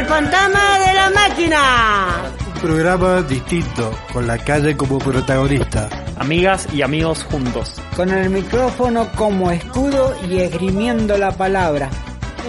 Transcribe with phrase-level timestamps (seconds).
[0.00, 2.32] El fantasma de la máquina.
[2.54, 5.90] Un programa distinto, con la calle como protagonista.
[6.16, 7.74] Amigas y amigos juntos.
[7.94, 11.90] Con el micrófono como escudo y esgrimiendo la palabra.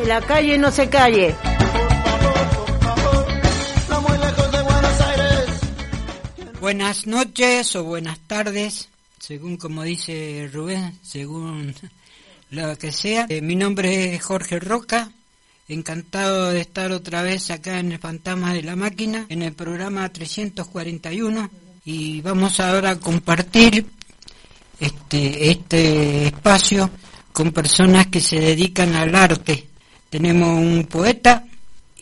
[0.01, 1.35] En la calle no se calle.
[6.61, 8.87] Buenas noches o buenas tardes,
[9.19, 11.75] según como dice Rubén, según
[12.49, 13.25] lo que sea.
[13.27, 15.11] Eh, mi nombre es Jorge Roca,
[15.73, 20.09] encantado de estar otra vez acá en el Fantasma de la Máquina, en el programa
[20.09, 21.49] 341,
[21.85, 23.85] y vamos ahora a compartir
[24.79, 26.89] este, este espacio
[27.31, 29.67] con personas que se dedican al arte.
[30.09, 31.45] Tenemos un poeta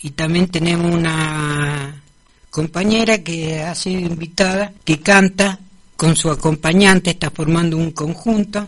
[0.01, 2.01] y también tenemos una
[2.49, 5.59] compañera que ha sido invitada, que canta
[5.95, 8.67] con su acompañante, está formando un conjunto.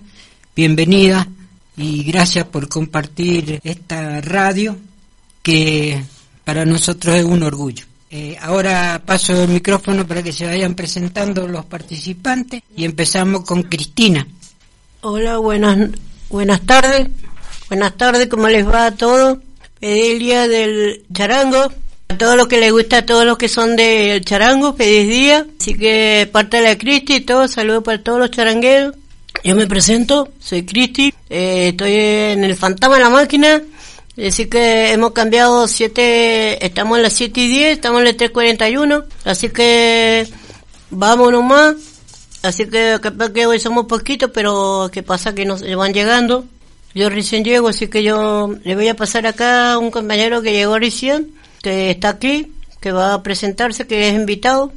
[0.55, 1.27] Bienvenida
[1.77, 4.77] y gracias por compartir esta radio
[5.41, 6.03] que
[6.43, 7.85] para nosotros es un orgullo.
[8.09, 13.63] Eh, ahora paso el micrófono para que se vayan presentando los participantes y empezamos con
[13.63, 14.27] Cristina.
[15.01, 15.89] Hola, buenas,
[16.29, 17.07] buenas tardes.
[17.69, 19.37] Buenas tardes, ¿cómo les va a todos?
[19.81, 21.71] el día del charango.
[22.07, 25.45] A todos los que les gusta, a todos los que son del charango, feliz día.
[25.59, 28.95] Así que parte de la Cristi y todo, saludos para todos los charangueros.
[29.43, 33.61] Yo me presento, soy Cristi, eh, estoy en el Fantasma de la Máquina.
[34.17, 39.05] Así que hemos cambiado siete, estamos en las 7 y 10, estamos en el 3.41.
[39.23, 40.27] Así que
[40.89, 41.75] vamos nomás.
[42.43, 46.45] Así que capaz que hoy somos poquitos, pero que pasa que nos van llegando.
[46.93, 50.51] Yo recién llego, así que yo le voy a pasar acá a un compañero que
[50.51, 52.51] llegó recién, que está aquí,
[52.81, 54.73] que va a presentarse, que es invitado.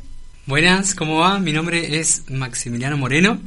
[0.46, 1.40] Buenas, ¿cómo va?
[1.40, 3.40] Mi nombre es Maximiliano Moreno,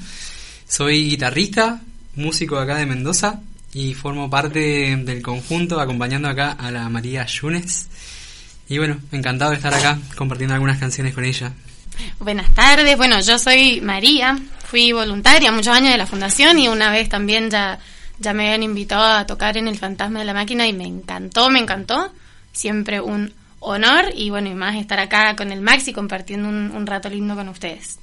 [0.68, 1.80] soy guitarrista,
[2.16, 3.40] músico acá de Mendoza
[3.74, 7.88] y formo parte del conjunto acompañando acá a la María Yunes.
[8.70, 11.54] Y bueno, encantado de estar acá compartiendo algunas canciones con ella.
[12.20, 16.92] Buenas tardes, bueno, yo soy María, fui voluntaria muchos años de la fundación y una
[16.92, 17.80] vez también ya
[18.20, 21.50] ya me habían invitado a tocar en el Fantasma de la Máquina y me encantó,
[21.50, 22.12] me encantó.
[22.52, 27.10] Siempre un honor y bueno, y más estar acá con el Maxi compartiendo un, rato
[27.10, 28.00] lindo con ustedes.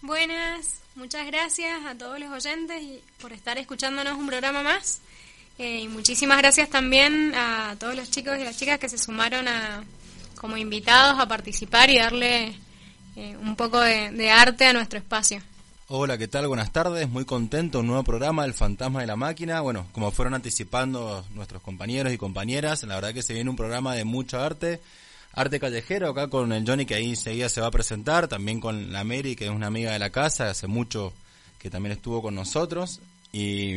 [0.00, 2.82] Buenas, muchas gracias a todos los oyentes
[3.20, 5.00] por estar escuchándonos un programa más.
[5.58, 9.48] Eh, y muchísimas gracias también a todos los chicos y las chicas que se sumaron
[9.48, 9.84] a,
[10.40, 12.54] como invitados a participar y darle
[13.16, 15.40] eh, un poco de arte a nuestro espacio.
[15.90, 16.46] Hola, ¿qué tal?
[16.48, 19.62] Buenas tardes, muy contento, un nuevo programa, El Fantasma de la Máquina.
[19.62, 23.94] Bueno, como fueron anticipando nuestros compañeros y compañeras, la verdad que se viene un programa
[23.94, 24.82] de mucho arte,
[25.40, 28.92] arte callejero, acá con el Johnny que ahí enseguida se va a presentar, también con
[28.92, 31.12] la Mary, que es una amiga de la casa, hace mucho
[31.58, 33.00] que también estuvo con nosotros,
[33.32, 33.74] y,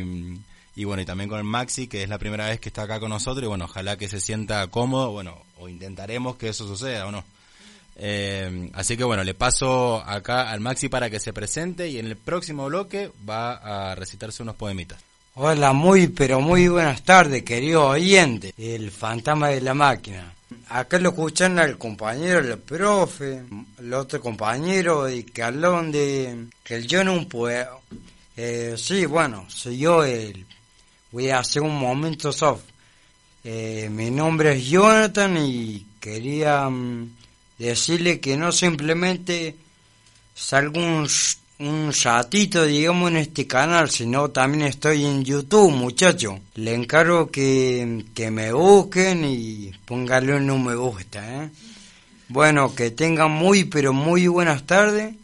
[0.74, 2.98] y bueno, y también con el Maxi, que es la primera vez que está acá
[2.98, 7.06] con nosotros, y bueno, ojalá que se sienta cómodo, bueno, o intentaremos que eso suceda,
[7.06, 7.24] ¿o no?
[7.96, 12.06] Eh, así que bueno, le paso acá al Maxi para que se presente y en
[12.06, 14.98] el próximo bloque va a recitarse unos poemitas.
[15.34, 20.32] Hola, muy pero muy buenas tardes, querido oyente, el fantasma de la máquina.
[20.68, 23.42] Acá lo escuchan al compañero, el profe,
[23.78, 27.70] el otro compañero y que de que yo no poema.
[28.36, 30.46] Eh, sí, bueno, soy yo el.
[31.10, 32.64] Voy a hacer un momento soft.
[33.44, 37.16] Eh, mi nombre es Jonathan y quería mm,
[37.58, 39.56] decirle que no simplemente
[40.34, 41.08] salgo un,
[41.68, 46.40] un ratito, digamos, en este canal, sino también estoy en YouTube, muchacho.
[46.54, 51.50] Le encargo que, que me busquen y pónganle un no me gusta, ¿eh?
[52.28, 55.14] Bueno, que tengan muy, pero muy buenas tardes.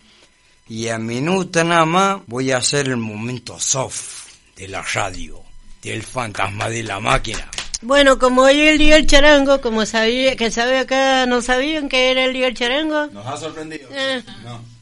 [0.69, 5.43] Y a minuto nada más voy a hacer el momento soft de la radio,
[5.83, 7.51] del fantasma de la máquina.
[7.81, 11.89] Bueno, como hoy es el día del charango, como sabía, que sabe acá, no sabían
[11.89, 13.07] que era el día del charango.
[13.07, 13.89] Nos ha sorprendido.
[13.93, 14.23] Eh.
[14.45, 14.78] No.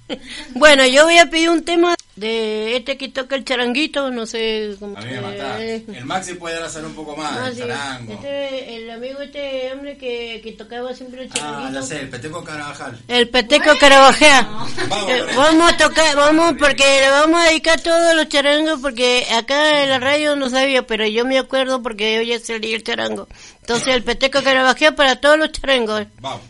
[0.55, 4.75] Bueno, yo voy a pedir un tema de este que toca el charanguito, no sé
[4.81, 5.62] cómo A mí me mata.
[5.62, 8.12] El Maxi puede hacer un poco más, ah, el charango.
[8.15, 11.69] Este, el amigo este hombre que, que tocaba siempre el charanguito.
[11.69, 12.98] Ah, ya sé, el Peteco Carabajal.
[13.09, 14.47] El Peteco Carabajal.
[14.89, 19.27] Vamos, eh, vamos a tocar, vamos, porque le vamos a dedicar todos los charangos, porque
[19.34, 22.72] acá en la radio no sabía, pero yo me acuerdo porque hoy es el día
[22.72, 23.28] del charango.
[23.60, 26.07] Entonces el Peteco Carabajal para todos los charangos.
[26.21, 26.42] Vamos.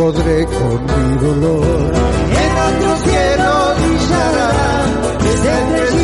[0.00, 1.92] Podré con mi dolor.
[2.42, 3.50] En otro cielo
[3.80, 4.50] brillará
[5.32, 5.99] esa estrellita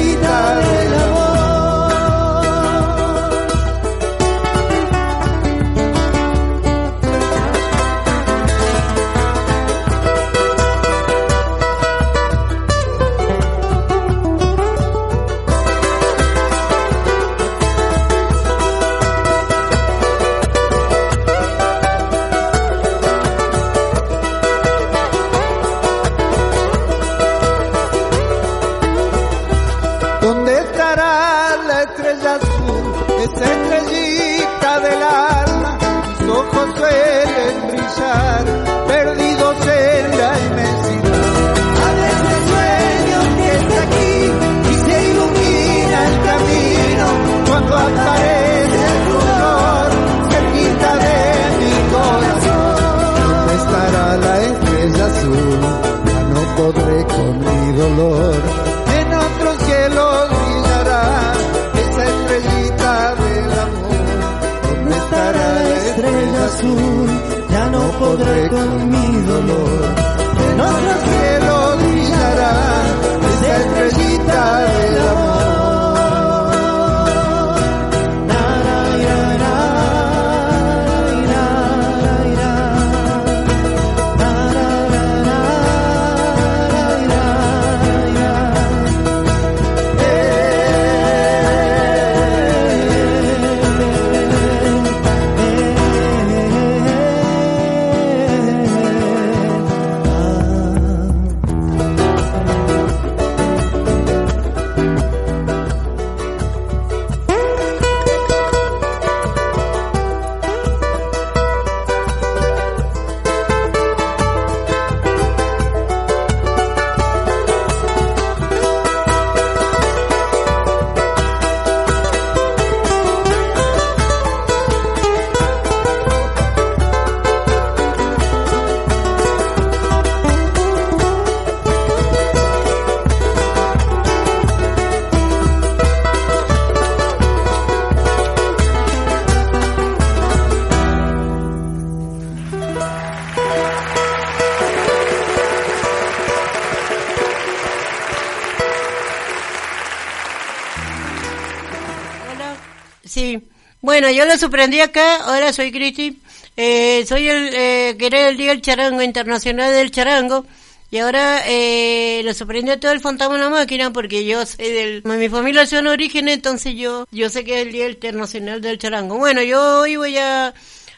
[153.98, 155.20] Bueno, yo lo sorprendí acá.
[155.26, 156.20] Hola, soy Cristi.
[156.54, 160.44] Eh, soy el eh, que era el Día del Charango Internacional del Charango.
[160.90, 164.68] Y ahora eh, lo sorprendí a todo el fantasma en la máquina porque yo soy
[164.70, 165.02] del...
[165.02, 169.16] Mi familia son origen, entonces yo yo sé que es el Día Internacional del Charango.
[169.16, 170.52] Bueno, yo hoy voy a...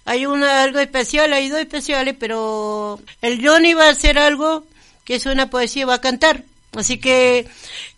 [0.04, 4.66] Hay una, algo especial, hay dos especiales, pero el Johnny va a hacer algo
[5.04, 6.42] que es una poesía, va a cantar.
[6.72, 7.46] Así que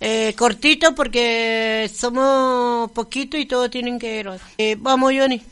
[0.00, 4.40] eh, cortito porque somos poquito y todos tienen que ver.
[4.58, 5.42] Eh, vamos, Johnny.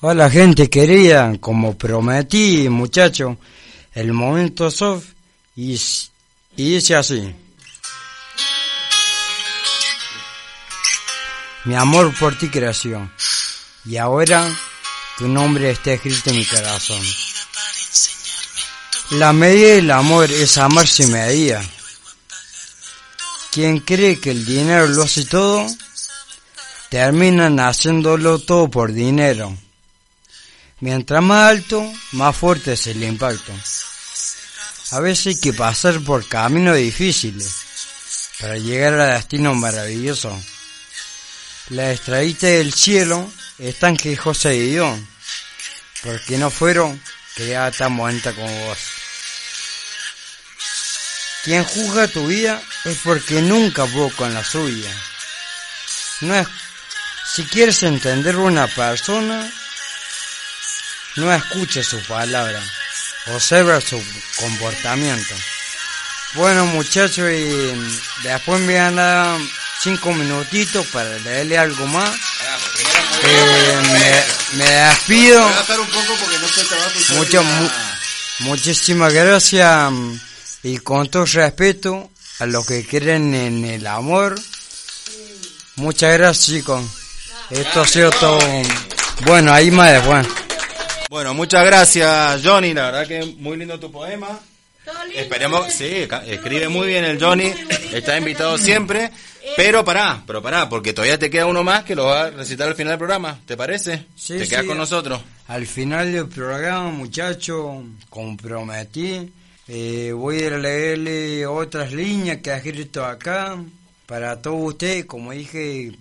[0.00, 3.36] Hola gente querida, como prometí muchacho,
[3.94, 5.06] el momento soft
[5.56, 5.74] y,
[6.56, 7.34] y dice así.
[11.64, 13.10] Mi amor por ti creció
[13.84, 14.48] y ahora
[15.18, 17.02] tu nombre está escrito en mi corazón.
[19.10, 21.60] La medida del amor es amar sin medida.
[23.58, 25.66] Quien cree que el dinero lo hace todo,
[26.90, 29.52] terminan haciéndolo todo por dinero.
[30.78, 33.52] Mientras más alto, más fuerte es el impacto.
[34.92, 37.52] A veces hay que pasar por caminos difíciles
[38.38, 40.38] para llegar a destinos maravillosos.
[41.70, 45.00] Las estrellitas del cielo están quejosas de Dios,
[46.04, 47.02] porque no fueron
[47.34, 48.97] creadas tan bonitas como vos.
[51.48, 54.90] Quien juzga tu vida es porque nunca pudo con la suya.
[56.20, 56.46] No es
[57.34, 59.50] Si quieres entender una persona,
[61.16, 62.60] no escuches su palabra,
[63.28, 63.98] observa su
[64.36, 65.34] comportamiento.
[66.34, 67.72] Bueno muchachos, y
[68.24, 69.40] después me van a dar
[69.82, 72.10] cinco minutitos para leerle algo más.
[73.24, 73.82] Eh,
[74.52, 75.48] me, me despido.
[77.16, 77.70] Mucho, mu-
[78.40, 80.16] muchísimas gracias mm,
[80.62, 82.10] y con todo respeto
[82.40, 84.38] a los que creen en el amor.
[85.76, 86.82] Muchas gracias chicos.
[87.50, 88.38] Esto ha sido todo.
[89.26, 90.26] Bueno, ahí más después.
[91.10, 92.74] Bueno, muchas gracias, Johnny.
[92.74, 94.38] La verdad que muy lindo tu poema.
[95.14, 97.52] Esperemos, sí, ca- escribe muy bien el Johnny.
[97.92, 99.10] Está invitado siempre.
[99.56, 102.68] Pero pará, pero pará, porque todavía te queda uno más que lo va a recitar
[102.68, 103.40] al final del programa.
[103.46, 104.04] ¿Te parece?
[104.14, 104.50] Sí, te sí.
[104.50, 105.20] quedas con nosotros.
[105.46, 109.32] Al final del programa, muchachos, comprometí.
[109.68, 113.62] Eh, voy a leerle otras líneas que ha escrito acá
[114.06, 115.92] para todos ustedes, como dije,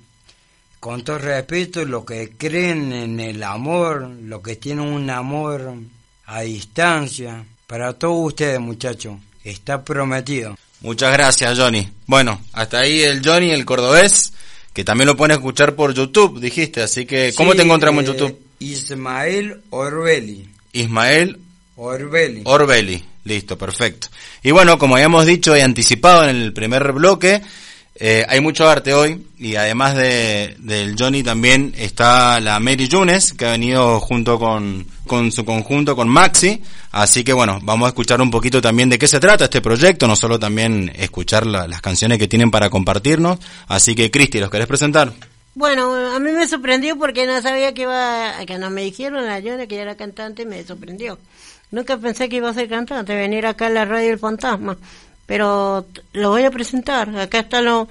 [0.80, 5.76] con todo respeto, los que creen en el amor, los que tienen un amor
[6.26, 10.58] a distancia, para todos ustedes, muchachos, está prometido.
[10.80, 11.90] Muchas gracias, Johnny.
[12.06, 14.32] Bueno, hasta ahí el Johnny, el cordobés,
[14.72, 16.82] que también lo pueden escuchar por YouTube, dijiste.
[16.82, 18.40] Así que, ¿cómo Sí, te encontramos en eh, YouTube?
[18.60, 20.48] Ismael Orbeli.
[20.72, 21.40] Ismael
[21.76, 22.42] Orbeli.
[22.46, 23.04] Orbeli.
[23.28, 24.08] Listo, perfecto.
[24.42, 27.42] Y bueno, como habíamos dicho y anticipado en el primer bloque,
[28.00, 33.34] eh, hay mucho arte hoy y además de, del Johnny también está la Mary Yunes
[33.34, 36.62] que ha venido junto con, con su conjunto con Maxi.
[36.92, 40.08] Así que bueno, vamos a escuchar un poquito también de qué se trata este proyecto,
[40.08, 43.40] no solo también escuchar la- las canciones que tienen para compartirnos.
[43.68, 45.12] Así que Cristi, ¿los querés presentar?
[45.56, 49.40] Bueno, a mí me sorprendió porque no sabía que iba, que no me dijeron a
[49.40, 51.18] Yona que era cantante, me sorprendió.
[51.72, 54.78] Nunca pensé que iba a ser cantante, venir acá a la radio El Fantasma,
[55.26, 57.16] pero lo voy a presentar.
[57.18, 57.90] Acá está lo,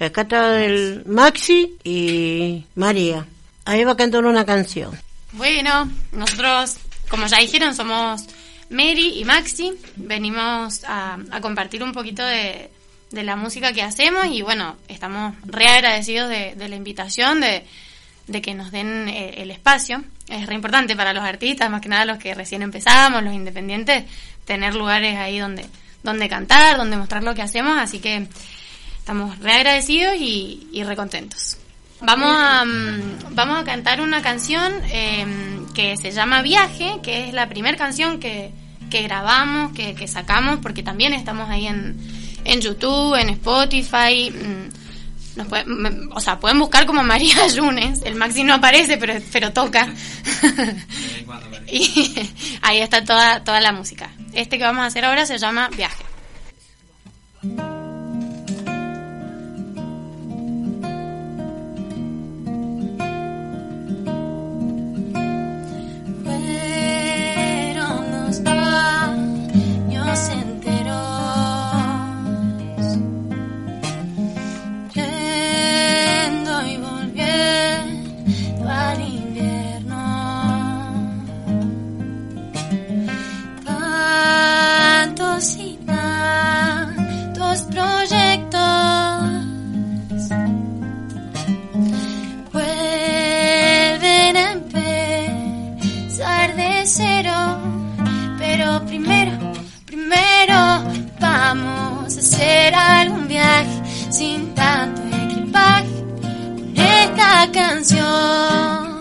[0.00, 3.26] acá está el Maxi y María.
[3.64, 4.98] Ahí va a cantar una canción.
[5.32, 6.78] Bueno, nosotros,
[7.08, 8.24] como ya dijeron, somos
[8.70, 9.72] Mary y Maxi.
[9.96, 12.70] Venimos a, compartir un poquito de,
[13.10, 17.64] de la música que hacemos y bueno, estamos re agradecidos de, de la invitación, de,
[18.26, 20.02] de que nos den eh, el espacio.
[20.32, 24.04] Es re importante para los artistas, más que nada los que recién empezamos, los independientes,
[24.46, 25.66] tener lugares ahí donde,
[26.02, 28.26] donde cantar, donde mostrar lo que hacemos, así que
[28.98, 31.58] estamos re agradecidos y, y re contentos.
[32.00, 35.26] Vamos a, mm, vamos a cantar una canción eh,
[35.74, 38.50] que se llama Viaje, que es la primera canción que,
[38.90, 41.96] que grabamos, que, que sacamos, porque también estamos ahí en,
[42.44, 44.30] en YouTube, en Spotify.
[44.30, 44.81] mm,
[45.36, 45.64] Nos puede-
[46.10, 48.02] o sea, pueden buscar como María Yunes.
[48.04, 49.88] El Maxi no aparece, pero, pero toca.
[51.66, 52.14] y
[52.62, 54.10] ahí está toda, toda la música.
[54.34, 56.04] Este que vamos a hacer ahora se llama Viaje.
[107.82, 109.00] Canción.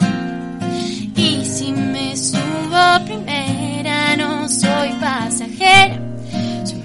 [1.16, 6.00] Y si me subo primera no soy pasajera.
[6.66, 6.82] Soy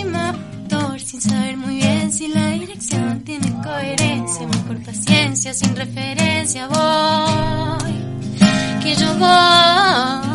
[0.00, 4.46] y motor sin saber muy bien si la dirección tiene coherencia.
[4.46, 7.94] Mejor paciencia sin referencia voy.
[8.82, 10.27] Que yo voy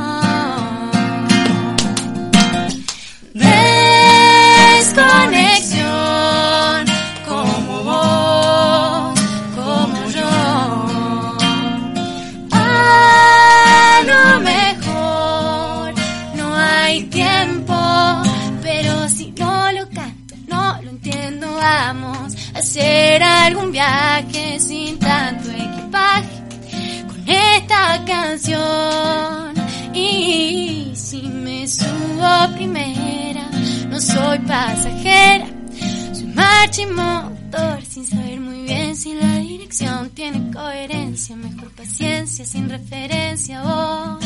[36.73, 41.35] soy marcha y motor sin saber muy bien si la dirección tiene coherencia.
[41.35, 44.19] Mejor paciencia sin referencia, voy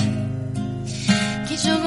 [1.47, 1.77] que yo.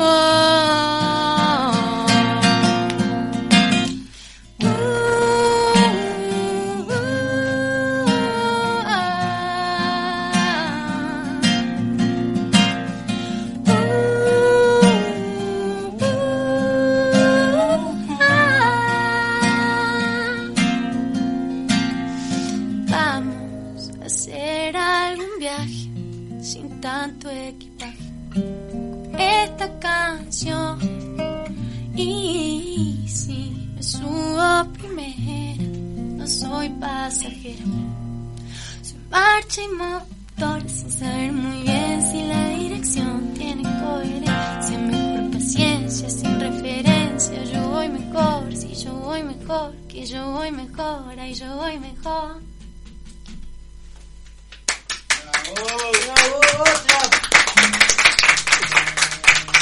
[39.63, 44.79] Y motor sin saber muy bien si la dirección tiene coherencia.
[44.79, 47.45] Mejor paciencia sin referencia.
[47.45, 52.41] Yo voy mejor, si yo voy mejor, que yo voy mejor, ay yo voy mejor.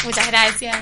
[0.04, 0.76] Muchas gracias.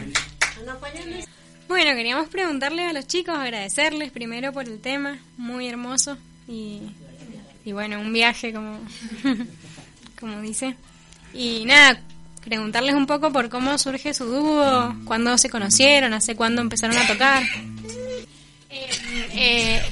[1.68, 6.82] Bueno, queríamos preguntarle a los chicos, agradecerles primero por el tema, muy hermoso y,
[7.66, 8.78] y bueno, un viaje como,
[10.20, 10.76] como dice.
[11.34, 12.00] Y nada,
[12.44, 17.08] preguntarles un poco por cómo surge su dúo, cuándo se conocieron, hace cuándo empezaron a
[17.08, 17.42] tocar.
[18.70, 19.82] Eh,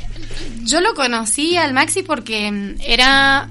[0.62, 3.48] yo lo conocí al Maxi porque mm, era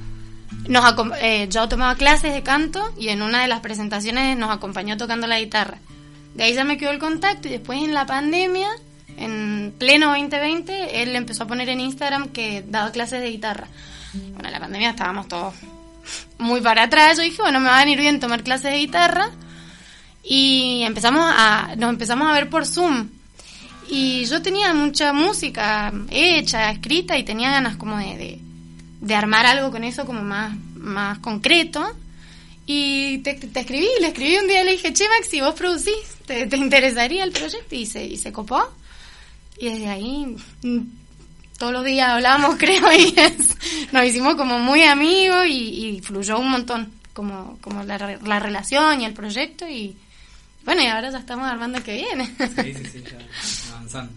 [0.70, 4.96] nos eh, yo tomaba clases de canto y en una de las presentaciones nos acompañó
[4.96, 5.80] tocando la guitarra.
[6.34, 8.70] De ahí ya me quedó el contacto y después en la pandemia,
[9.18, 13.68] en pleno 2020, él empezó a poner en Instagram que daba clases de guitarra.
[14.14, 15.54] Bueno, en la pandemia estábamos todos
[16.38, 17.18] muy para atrás.
[17.18, 19.32] Yo dije, bueno, me va a venir bien tomar clases de guitarra.
[20.24, 23.10] Y empezamos a, nos empezamos a ver por Zoom.
[23.90, 28.40] Y yo tenía mucha música hecha, escrita, y tenía ganas como de,
[29.02, 31.86] de, armar algo con eso como más, más concreto.
[32.66, 36.48] Y te, te escribí, le escribí un día, le dije, che Maxi, vos producís, ¿te,
[36.48, 37.76] te interesaría el proyecto?
[37.76, 38.64] Y se, y se copó.
[39.58, 40.36] Y desde ahí
[41.64, 43.56] todos los días hablamos, creo, y es-
[43.94, 48.38] nos hicimos como muy amigos y, y fluyó un montón, como, como la, re- la
[48.40, 49.66] relación y el proyecto.
[49.70, 49.96] Y
[50.66, 52.26] bueno, y ahora ya estamos armando el que viene.
[52.26, 53.18] Sí, sí, sí, ya
[53.76, 54.12] avanzando.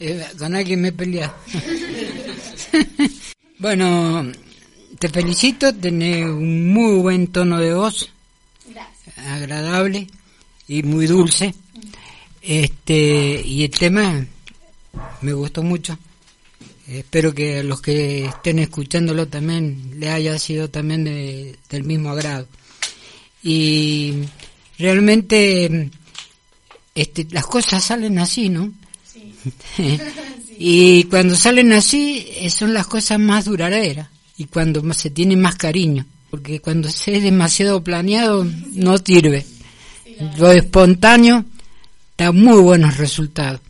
[0.00, 1.34] Eh, con alguien me he peleado.
[3.58, 4.32] bueno,
[4.98, 8.08] te felicito, tenés un muy buen tono de voz,
[9.18, 10.06] agradable
[10.66, 11.54] y muy dulce.
[12.40, 14.24] Este, y el tema
[15.20, 15.98] me gustó mucho.
[16.86, 22.10] Espero que a los que estén escuchándolo también le haya sido también de- del mismo
[22.10, 22.46] agrado.
[23.42, 24.14] Y
[24.78, 25.90] realmente
[26.94, 28.72] este, las cosas salen así, ¿no?
[30.58, 35.56] y cuando salen así eh, son las cosas más duraderas y cuando se tiene más
[35.56, 39.44] cariño, porque cuando se es demasiado planeado no sirve.
[40.38, 41.44] Lo espontáneo
[42.16, 43.60] da muy buenos resultados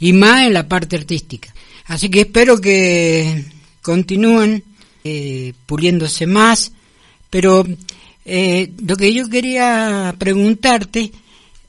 [0.00, 1.52] y más en la parte artística.
[1.86, 3.44] Así que espero que
[3.80, 4.62] continúen
[5.04, 6.72] eh, puliéndose más,
[7.30, 7.64] pero
[8.24, 11.12] eh, lo que yo quería preguntarte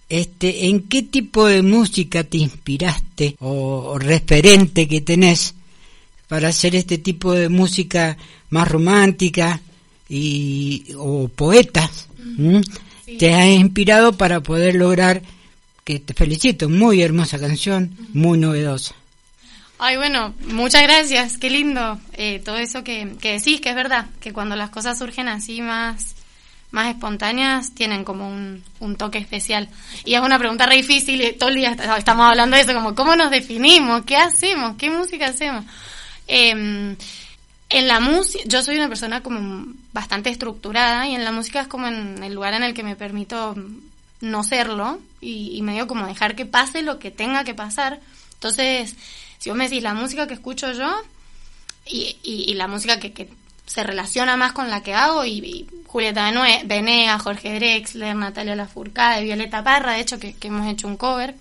[0.09, 5.53] este, ¿en qué tipo de música te inspiraste o, o referente que tenés
[6.27, 8.17] para hacer este tipo de música
[8.49, 9.61] más romántica
[10.09, 12.07] y o poetas?
[12.37, 12.61] ¿m?
[13.19, 15.21] Te has inspirado para poder lograr
[15.83, 18.95] que te felicito, muy hermosa canción, muy novedosa.
[19.79, 24.07] Ay, bueno, muchas gracias, qué lindo eh, todo eso que, que decís, que es verdad,
[24.19, 26.15] que cuando las cosas surgen así más,
[26.71, 29.69] más espontáneas, tienen como un, un toque especial.
[30.03, 32.73] Y es una pregunta re difícil, y todo el día est- estamos hablando de eso,
[32.73, 35.63] como cómo nos definimos, qué hacemos, qué música hacemos.
[36.27, 36.95] Eh,
[37.69, 41.67] en la música, yo soy una persona como bastante estructurada y en la música es
[41.67, 43.55] como en el lugar en el que me permito
[44.21, 47.99] no serlo y, y medio como dejar que pase lo que tenga que pasar.
[48.37, 48.95] Entonces,
[49.39, 50.89] si vos me decís la música que escucho yo
[51.85, 53.29] y, la música que, que
[53.65, 56.31] se relaciona más con la que hago, y, y Julieta
[56.65, 61.35] Benea, Jorge Drexler, Natalia Lafourcade, Violeta Parra, de hecho, que, que hemos hecho un cover,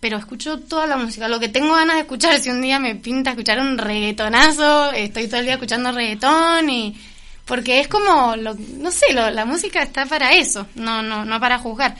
[0.00, 1.28] pero escucho toda la música.
[1.28, 5.26] Lo que tengo ganas de escuchar, si un día me pinta escuchar un reggaetonazo, estoy
[5.28, 6.96] todo el día escuchando reggaetón y...
[7.46, 11.38] Porque es como, lo, no sé, lo- la música está para eso, no, no, no
[11.40, 11.94] para juzgar.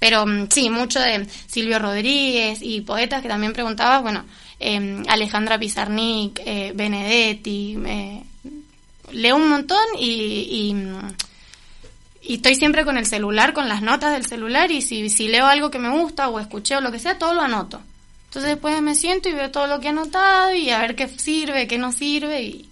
[0.00, 4.24] Pero mm, sí, mucho de Silvio Rodríguez y poetas que también preguntabas, bueno,
[4.58, 8.22] eh, Alejandra Pizarnik, eh, Benedetti, eh,
[9.12, 11.12] leo un montón y, y, mm,
[12.22, 15.46] y estoy siempre con el celular, con las notas del celular y si, si leo
[15.46, 17.80] algo que me gusta o escuché o lo que sea, todo lo anoto.
[18.26, 21.08] Entonces después me siento y veo todo lo que he anotado y a ver qué
[21.08, 22.68] sirve, qué no sirve y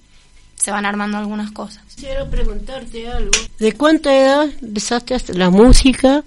[0.55, 1.83] se van armando algunas cosas.
[1.99, 3.33] Quiero preguntarte algo.
[3.59, 6.23] ¿De cuánta edad empezaste la música?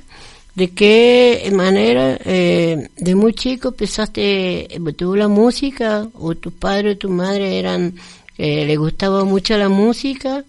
[0.55, 6.91] ¿De qué manera eh, de muy chico empezaste, eh, tuvo la música o tu padre
[6.91, 7.95] o tu madre eran,
[8.37, 10.43] eh, le gustaba mucho la música?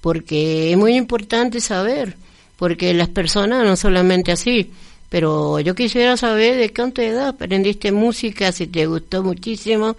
[0.00, 2.16] Porque es muy importante saber,
[2.56, 4.72] porque las personas no solamente así,
[5.08, 9.94] pero yo quisiera saber de cuánta edad aprendiste música, si te gustó muchísimo,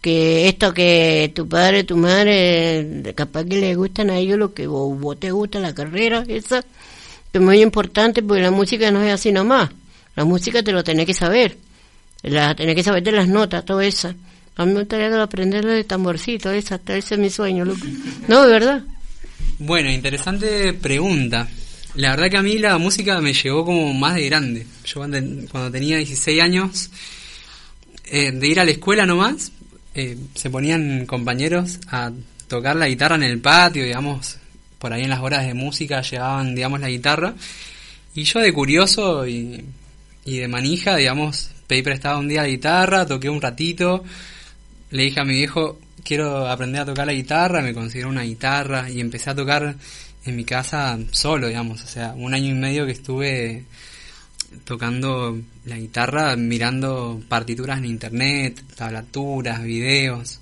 [0.00, 4.66] que esto que tu padre, tu madre, capaz que les gustan a ellos lo que
[4.66, 6.64] vos, vos te gusta, la carrera, esa,
[7.36, 9.70] que es muy importante porque la música no es así nomás.
[10.14, 11.58] La música te lo tenés que saber,
[12.22, 14.14] la tenés que saber de las notas, todo eso.
[14.56, 17.86] A mí me gustaría aprenderlo de tamborcito, esa, ese es mi sueño, loco.
[18.28, 18.82] No, de verdad.
[19.58, 21.46] Bueno, interesante pregunta.
[21.96, 24.66] La verdad que a mí la música me llegó como más de grande.
[24.84, 25.18] Yo cuando,
[25.50, 26.90] cuando tenía 16 años,
[28.06, 29.52] eh, de ir a la escuela nomás,
[29.94, 32.12] eh, se ponían compañeros a
[32.48, 34.38] tocar la guitarra en el patio, digamos,
[34.78, 37.34] por ahí en las horas de música llevaban, digamos, la guitarra.
[38.14, 39.64] Y yo de curioso y,
[40.24, 44.04] y de manija, digamos, pedí prestado un día la guitarra, toqué un ratito,
[44.90, 48.88] le dije a mi viejo, quiero aprender a tocar la guitarra, me consiguieron una guitarra
[48.90, 49.76] y empecé a tocar
[50.24, 53.64] en mi casa solo, digamos, o sea, un año y medio que estuve
[54.64, 60.40] tocando la guitarra, mirando partituras en internet, tablaturas, videos.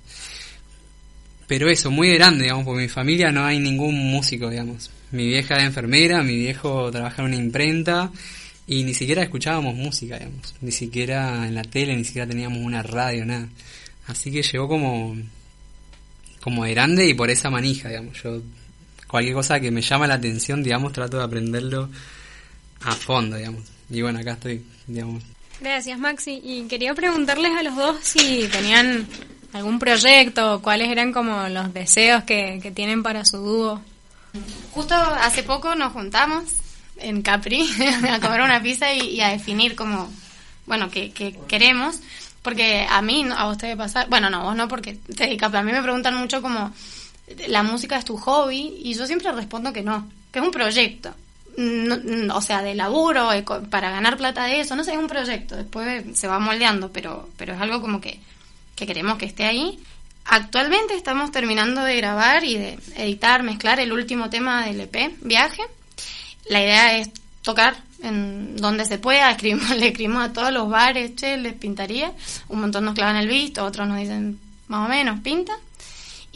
[1.47, 4.89] Pero eso, muy grande, digamos, porque mi familia no hay ningún músico, digamos.
[5.11, 8.11] Mi vieja es enfermera, mi viejo trabaja en una imprenta
[8.67, 10.55] y ni siquiera escuchábamos música, digamos.
[10.61, 13.47] Ni siquiera en la tele, ni siquiera teníamos una radio, nada.
[14.07, 15.15] Así que llegó como,
[16.41, 18.21] como de grande y por esa manija, digamos.
[18.23, 18.41] Yo,
[19.07, 21.89] cualquier cosa que me llama la atención, digamos, trato de aprenderlo
[22.81, 23.63] a fondo, digamos.
[23.89, 25.23] Y bueno, acá estoy, digamos.
[25.61, 26.41] Gracias, Maxi.
[26.43, 29.07] Y quería preguntarles a los dos si tenían
[29.55, 33.81] algún proyecto, cuáles eran como los deseos que, que tienen para su dúo.
[34.71, 36.43] Justo hace poco nos juntamos
[36.97, 37.69] en Capri
[38.09, 40.11] a comer una pizza y, a definir como,
[40.65, 42.01] bueno, qué que queremos.
[42.41, 45.63] Porque a mí, a vos te pasar, bueno, no, vos no porque te dedicas, a
[45.63, 46.71] mí me preguntan mucho como,
[47.47, 48.81] ¿la música es tu hobby?
[48.83, 51.15] Y yo siempre respondo que no, que es un proyecto.
[52.33, 53.29] O sea, de laburo,
[53.71, 57.29] para ganar plata de eso, no sé, es un proyecto, después se va moldeando, pero,
[57.37, 58.19] pero es algo como que,
[58.75, 59.79] que queremos que esté ahí.
[60.25, 65.61] Actualmente estamos terminando de grabar y de editar, mezclar el último tema del EP, Viaje.
[66.49, 67.09] La idea es
[67.41, 72.11] tocar en donde se pueda, escribimos, le escribimos a todos los bares, che, les pintaría.
[72.49, 75.53] Un montón nos clavan el visto, otros nos dicen más o menos, pinta.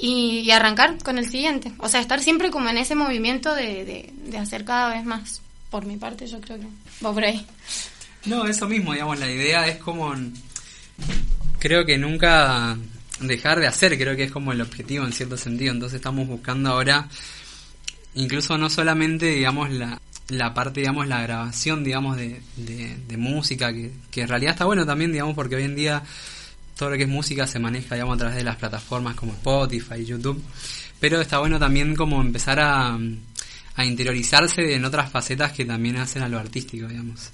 [0.01, 1.73] Y, arrancar con el siguiente.
[1.77, 5.41] O sea, estar siempre como en ese movimiento de, de, hacer cada vez más.
[5.69, 6.67] Por mi parte, yo creo que
[7.01, 7.45] por ahí.
[8.25, 10.15] No, eso mismo, digamos, la idea es como...
[11.59, 12.77] Creo que nunca
[13.19, 15.73] dejar de hacer, creo que es como el objetivo en cierto sentido.
[15.73, 17.07] Entonces estamos buscando ahora,
[18.15, 23.73] incluso no solamente, digamos, la, la parte, digamos, la grabación, digamos, de, de, de música,
[23.73, 26.03] que, que en realidad está bueno también, digamos, porque hoy en día
[26.77, 30.05] todo lo que es música se maneja, digamos, a través de las plataformas como Spotify,
[30.05, 30.41] YouTube.
[30.99, 32.97] Pero está bueno también como empezar a,
[33.75, 37.31] a interiorizarse en otras facetas que también hacen a lo artístico, digamos.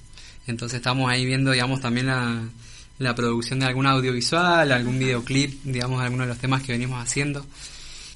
[0.48, 2.44] Entonces estamos ahí viendo, digamos, también la,
[3.00, 7.02] la producción de algún audiovisual, algún videoclip, digamos, de algunos de los temas que venimos
[7.04, 7.46] haciendo,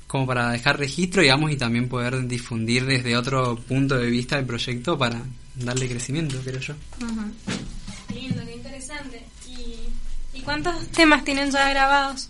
[0.08, 4.46] como para dejar registro, digamos, y también poder difundir desde otro punto de vista el
[4.46, 5.22] proyecto para
[5.56, 6.74] darle crecimiento, creo yo.
[8.08, 9.24] Qué lindo, qué interesante.
[9.48, 12.30] ¿Y, ¿Y cuántos temas tienen ya grabados?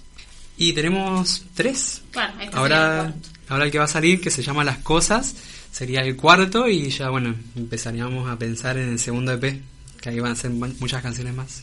[0.57, 2.01] Y tenemos tres.
[2.11, 3.13] Claro, este el Ahora,
[3.47, 5.35] ahora el que va a salir, que se llama Las Cosas,
[5.71, 9.61] sería el cuarto y ya, bueno, empezaríamos a pensar en el segundo EP,
[10.01, 11.61] que ahí van a ser mu- muchas canciones más.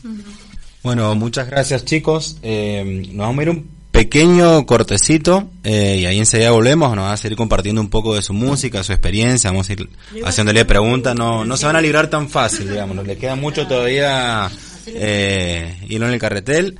[0.83, 2.37] Bueno, muchas gracias chicos.
[2.41, 6.95] Eh, nos vamos a ir un pequeño cortecito eh, y ahí enseguida volvemos.
[6.95, 9.49] Nos va a seguir compartiendo un poco de su música, su experiencia.
[9.49, 9.89] Vamos a ir
[10.23, 11.15] haciéndole preguntas.
[11.15, 12.95] No, no se van a librar tan fácil, digamos.
[12.95, 14.49] nos Les queda mucho todavía
[14.85, 16.77] eh, hilo en el carretel.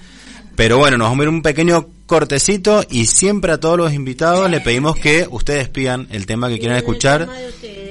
[0.55, 4.49] Pero bueno, nos vamos a ir un pequeño cortecito y siempre a todos los invitados
[4.49, 7.27] le pedimos que ustedes pidan el tema que quieran escuchar.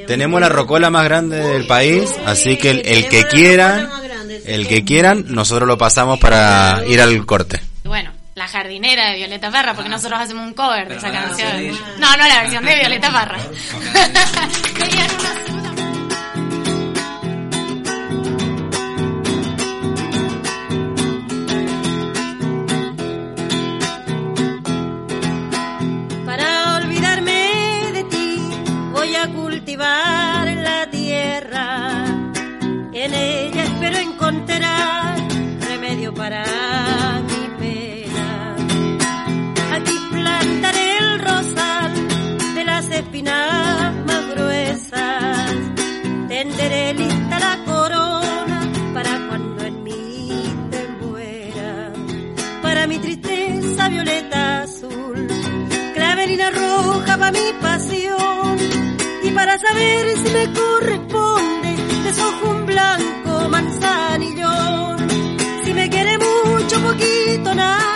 [0.07, 3.89] Tenemos la rocola más grande del país, así que el, el que quieran,
[4.45, 7.61] el que quieran, nosotros lo pasamos para ir al corte.
[7.85, 11.69] Y bueno, La jardinera de Violeta Parra, porque nosotros hacemos un cover de esa canción.
[11.99, 13.39] No, no la versión de Violeta Parra.
[14.79, 15.07] Sola-
[26.25, 28.39] Para olvidarme de ti
[28.93, 30.16] voy a cultivar
[43.27, 45.55] espinas más gruesas.
[46.29, 48.61] Tenderé lista la corona
[48.95, 51.93] para cuando en mí te muera.
[52.63, 55.29] Para mi tristeza violeta azul
[55.95, 58.59] clavelina roja para mi pasión
[59.23, 65.09] y para saber si me corresponde desojo un blanco manzanillón
[65.65, 67.96] si me quiere mucho poquito nada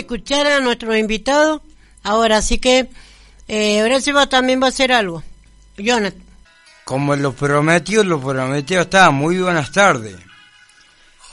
[0.00, 1.62] escuchar a nuestro invitado
[2.02, 2.88] ahora, así que
[3.48, 5.22] eh, Horacio también va a hacer algo.
[5.76, 6.22] Jonathan.
[6.84, 9.10] Como lo prometió, lo prometió está.
[9.10, 10.16] Muy buenas tardes.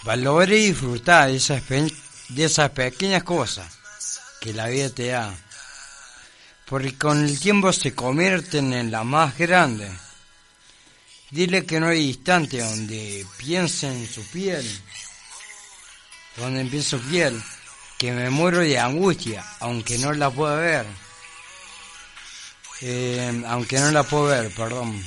[0.04, 3.68] Valore y disfrutar de esas, de esas pequeñas cosas
[4.42, 5.34] que la vida te da.
[6.66, 9.92] Porque con el tiempo se convierten en las más grandes.
[11.32, 14.68] Dile que no hay instante donde piense en su piel,
[16.38, 17.42] donde pienso su piel,
[18.04, 20.86] que me muero de angustia, aunque no la pueda ver.
[22.82, 25.02] Eh, aunque no la puedo ver, perdón.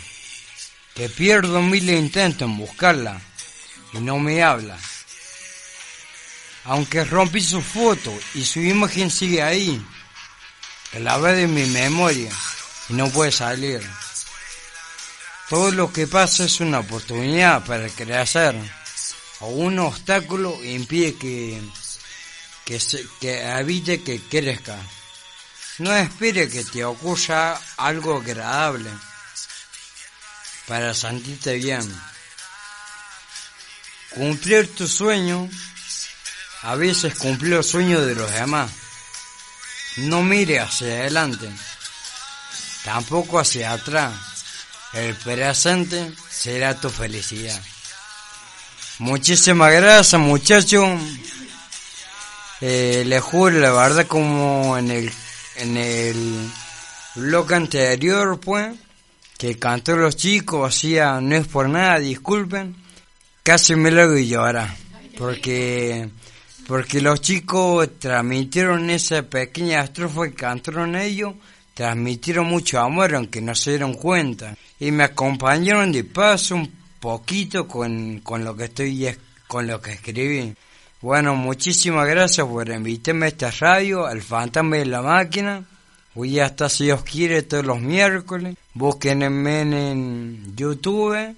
[0.95, 3.21] Que pierdo mil intentos en buscarla
[3.93, 4.79] y no me habla.
[6.65, 9.79] Aunque rompí su foto y su imagen sigue ahí,
[10.91, 12.33] que la ve de mi memoria
[12.89, 13.87] y no puede salir.
[15.51, 18.57] Todo lo que pasa es una oportunidad para crecer
[19.41, 21.61] o un obstáculo impide que,
[22.67, 24.77] que, se- que evite que crezca.
[25.79, 28.91] No espere que te ocurra algo agradable
[30.67, 31.87] para sentirte bien.
[34.11, 35.49] Cumplir tu sueño,
[36.63, 38.71] a veces cumplir los sueños de los demás.
[39.99, 41.51] No mire hacia adelante,
[42.85, 44.15] tampoco hacia atrás.
[44.93, 47.61] El presente será tu felicidad.
[48.99, 50.99] Muchísimas gracias muchachos.
[52.61, 55.11] Eh, juro la verdad como en el
[55.57, 56.49] en el
[57.15, 58.75] blog anterior pues
[59.37, 62.75] que cantó los chicos hacía no es por nada disculpen
[63.43, 64.75] casi me lo hago llorar
[65.19, 66.09] porque
[66.67, 71.35] porque los chicos transmitieron esa pequeña estrofa que cantaron ellos
[71.75, 74.57] transmitieron mucho amor aunque no se dieron cuenta.
[74.81, 79.81] Y me acompañaron de paso un poquito con, con lo que estoy es- con lo
[79.81, 80.55] que escribí
[81.07, 85.63] bueno, muchísimas gracias por invitarme a esta radio, al Fantasma de la Máquina.
[86.17, 88.57] Hoy ya está, si Dios quiere, todos los miércoles.
[88.75, 91.37] Búsquenme en YouTube,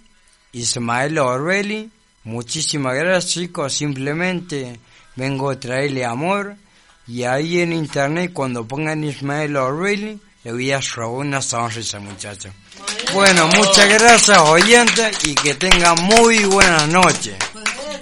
[0.52, 1.90] Ismael Orwelli.
[2.24, 3.74] Muchísimas gracias, chicos.
[3.74, 4.81] Simplemente
[5.16, 6.57] vengo a traerle amor.
[7.07, 12.54] Y ahí en internet, cuando pongan Ismael Orwelli, le voy a robar una sonrisa, muchachos.
[13.12, 17.37] Bueno, muchas gracias, oyentes, y que tengan muy buenas noches.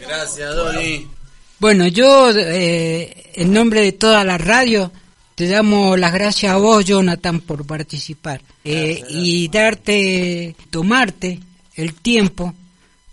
[0.06, 1.15] Gracias, Doni.
[1.58, 4.92] Bueno, yo, eh, en nombre de toda la radio,
[5.34, 11.40] te damos las gracias a vos, Jonathan, por participar eh, y darte, tomarte
[11.74, 12.54] el tiempo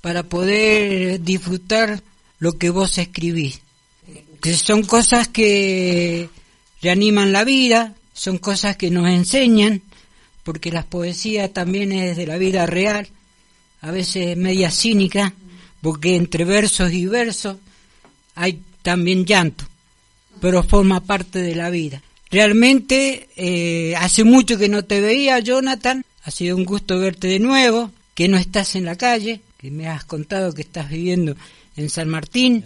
[0.01, 2.03] para poder disfrutar
[2.39, 3.61] lo que vos escribís.
[4.41, 6.29] Que son cosas que
[6.81, 9.81] reaniman la vida, son cosas que nos enseñan,
[10.43, 13.07] porque las poesías también es de la vida real,
[13.79, 15.33] a veces media cínica,
[15.81, 17.55] porque entre versos y versos
[18.35, 19.65] hay también llanto,
[20.41, 22.01] pero forma parte de la vida.
[22.29, 27.39] Realmente eh, hace mucho que no te veía, Jonathan, ha sido un gusto verte de
[27.39, 31.35] nuevo, que no estás en la calle, que me has contado que estás viviendo
[31.77, 32.63] en San Martín.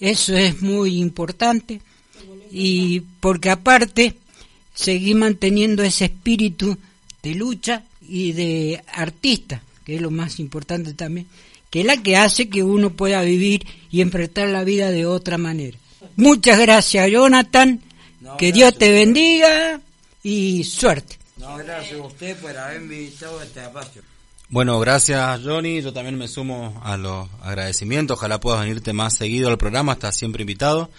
[0.00, 1.80] Eso es muy importante
[2.50, 4.16] y porque aparte
[4.74, 6.76] seguí manteniendo ese espíritu
[7.22, 11.26] de lucha y de artista, que es lo más importante también,
[11.72, 15.38] que es la que hace que uno pueda vivir y enfrentar la vida de otra
[15.38, 15.78] manera.
[16.16, 17.80] Muchas gracias, Jonathan.
[18.36, 19.80] que Dios te bendiga
[20.22, 21.16] y suerte.
[21.38, 24.02] No, gracias a usted por haberme invitado a este espacio.
[24.50, 29.48] Bueno, gracias Johnny, yo también me sumo a los agradecimientos, ojalá puedas venirte más seguido
[29.48, 30.90] al programa, estás siempre invitado.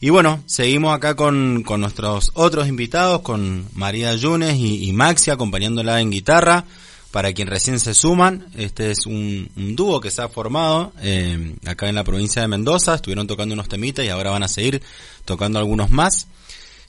[0.00, 5.30] Y bueno, seguimos acá con, con nuestros otros invitados, con María Yunes y, y Maxi
[5.30, 6.64] acompañándola en guitarra.
[7.10, 11.54] Para quien recién se suman, este es un, un dúo que se ha formado eh,
[11.66, 14.82] acá en la provincia de Mendoza, estuvieron tocando unos temitas y ahora van a seguir
[15.24, 16.26] tocando algunos más.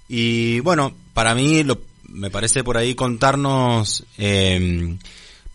[0.10, 1.79] Y bueno, para mí lo,
[2.10, 4.97] me parece por ahí contarnos eh,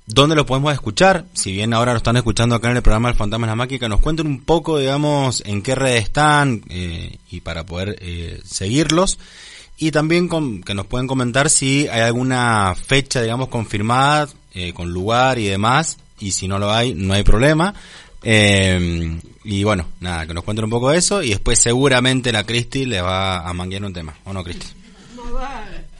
[0.06, 1.26] dónde lo podemos escuchar.
[1.32, 3.88] Si bien ahora lo están escuchando acá en el programa El Fantasma de la Máquina,
[3.88, 9.18] nos cuenten un poco, digamos, en qué redes están eh, y para poder eh, seguirlos.
[9.76, 14.90] Y también con, que nos pueden comentar si hay alguna fecha, digamos, confirmada, eh, con
[14.90, 15.98] lugar y demás.
[16.20, 17.74] Y si no lo hay, no hay problema.
[18.22, 21.22] Eh, y bueno, nada, que nos cuenten un poco de eso.
[21.22, 24.14] Y después seguramente la Cristi le va a manguear un tema.
[24.24, 24.68] ¿O no, Cristi?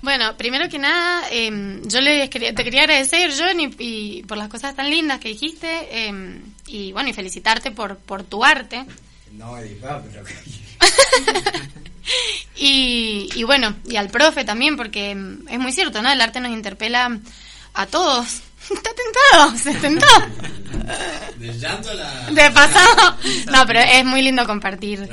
[0.02, 4.36] Bueno, primero que nada, eh, yo les quería, te quería agradecer, John, y, y por
[4.36, 8.84] las cosas tan lindas que dijiste, eh, y bueno, y felicitarte por, por tu arte.
[9.32, 10.24] No, Edipa, pero...
[12.56, 16.12] Y, y bueno, y al profe también, porque es muy cierto, ¿no?
[16.12, 17.18] El arte nos interpela
[17.74, 18.26] a todos.
[18.70, 20.06] Está tentado, se tentó.
[21.36, 22.30] De llanto a la...
[22.30, 23.16] De pasado.
[23.52, 25.08] No, pero es muy lindo compartir,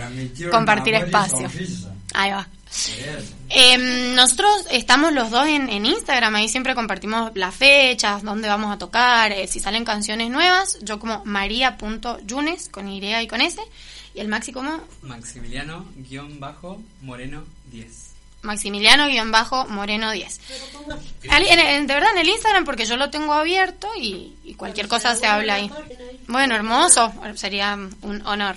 [0.49, 1.49] compartir espacio.
[2.13, 2.47] Ahí va.
[3.49, 8.73] Em, nosotros estamos los dos en, en Instagram, ahí siempre compartimos las fechas, dónde vamos
[8.73, 10.79] a tocar, eh, si salen canciones nuevas.
[10.81, 13.61] Yo como maría.yunes, con Y y con S.
[14.13, 18.10] Y el Maxi como Maximiliano guion bajo Moreno 10.
[18.41, 20.39] Maximiliano-Moreno 10.
[21.29, 24.55] Ali- en- en- de verdad en el Instagram porque yo lo tengo abierto y, y
[24.55, 25.71] cualquier cosa se habla ahí.
[26.27, 28.55] Bueno, hermoso, sería un honor.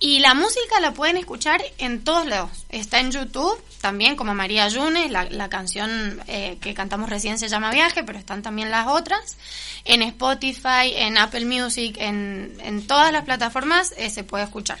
[0.00, 2.50] Y la música la pueden escuchar en todos lados.
[2.68, 7.48] Está en YouTube también como María Yunes, la, la canción eh, que cantamos recién se
[7.48, 9.36] llama Viaje, pero están también las otras.
[9.84, 14.78] En Spotify, en Apple Music, en, en todas las plataformas eh, se puede escuchar.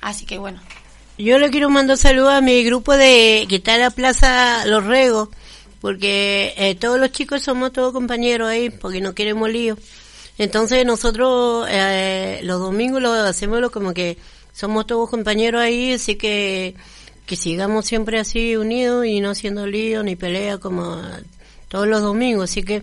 [0.00, 0.60] Así que bueno,
[1.20, 4.86] Yo le quiero mandar saludos a mi grupo de que está en la Plaza Los
[4.86, 5.28] Regos,
[5.82, 9.76] porque eh, todos los chicos somos todos compañeros ahí, porque no queremos lío.
[10.38, 14.16] Entonces nosotros eh, los domingos lo hacemos como que
[14.54, 16.74] somos todos compañeros ahí, así que
[17.26, 21.02] que sigamos siempre así unidos y no haciendo lío ni pelea como
[21.68, 22.50] todos los domingos.
[22.50, 22.82] Así que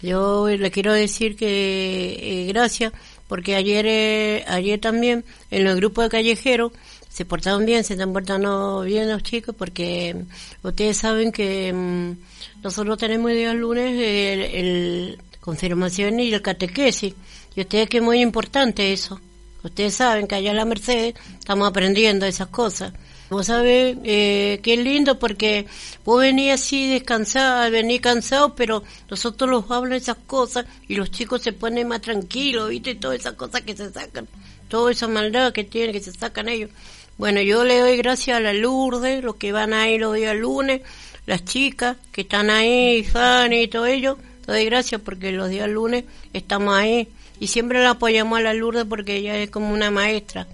[0.00, 2.92] yo le quiero decir que eh, gracias,
[3.26, 6.70] porque ayer eh, ayer también en el grupo de callejeros
[7.12, 12.62] se portaron bien, se están portando bien los chicos, porque mm, ustedes saben que mm,
[12.62, 17.14] nosotros tenemos el día lunes el, confirmación y el catequesis,
[17.54, 19.20] y ustedes que es muy importante eso.
[19.62, 22.92] Ustedes saben que allá en la Mercedes estamos aprendiendo esas cosas.
[23.28, 25.66] Vos sabés eh, qué lindo porque
[26.04, 31.42] vos venís así descansado, venís cansado, pero nosotros los hablan esas cosas y los chicos
[31.42, 32.94] se ponen más tranquilos, ¿viste?
[32.94, 34.28] Todas esas cosas que se sacan,
[34.68, 36.70] toda esa maldad que tienen, que se sacan ellos.
[37.18, 40.82] Bueno, yo le doy gracias a la Lourdes, los que van ahí los días lunes,
[41.26, 45.68] las chicas que están ahí, Fanny y todo ello, le doy gracias porque los días
[45.68, 47.08] lunes estamos ahí
[47.38, 50.46] y siempre la apoyamos a la Lourdes porque ella es como una maestra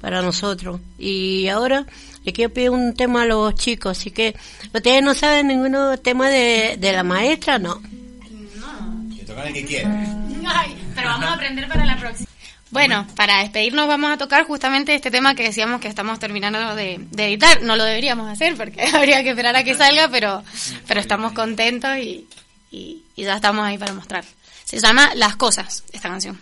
[0.00, 0.80] para nosotros.
[0.98, 1.86] Y ahora
[2.24, 4.34] le quiero pedir un tema a los chicos, así que
[4.72, 7.80] ustedes no saben ninguno tema de, de la maestra, no.
[7.82, 9.86] Que el que
[10.94, 12.28] pero vamos a aprender para la próxima.
[12.70, 16.98] Bueno, para despedirnos vamos a tocar justamente este tema que decíamos que estamos terminando de,
[17.10, 17.62] de editar.
[17.62, 20.42] No lo deberíamos hacer porque habría que esperar a que salga, pero,
[20.86, 22.26] pero estamos contentos y,
[22.70, 24.24] y, y ya estamos ahí para mostrar.
[24.64, 26.40] Se llama Las Cosas, esta canción.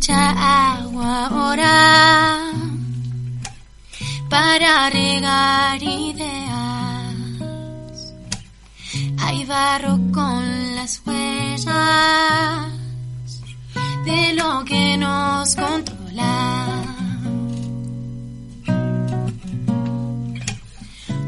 [0.00, 0.30] Mucha
[0.78, 2.52] agua ahora
[4.30, 7.14] para regar ideas.
[9.18, 12.72] Hay barro con las huellas
[14.06, 16.82] de lo que nos controla.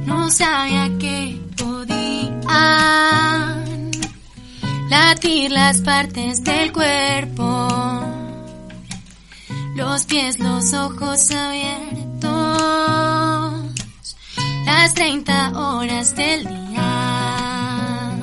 [0.07, 1.93] No sabía que podían
[4.89, 8.12] latir las partes del cuerpo,
[9.75, 12.31] los pies, los ojos abiertos,
[14.67, 18.19] las 30 horas del día.